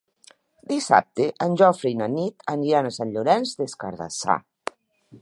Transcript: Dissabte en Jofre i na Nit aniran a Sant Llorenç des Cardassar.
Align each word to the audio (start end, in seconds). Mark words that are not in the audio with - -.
Dissabte 0.71 1.27
en 1.47 1.53
Jofre 1.61 1.93
i 1.97 1.99
na 2.01 2.09
Nit 2.15 2.49
aniran 2.57 2.91
a 2.93 2.97
Sant 2.99 3.15
Llorenç 3.19 3.57
des 3.63 3.81
Cardassar. 3.85 4.43